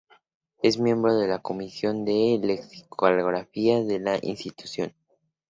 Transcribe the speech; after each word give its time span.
Es 0.63 0.79
miembro 0.79 1.15
de 1.15 1.27
la 1.27 1.43
Comisión 1.43 2.05
de 2.05 2.39
Lexicografía 2.41 3.83
de 3.83 3.99
la 3.99 4.17
institución. 4.19 4.95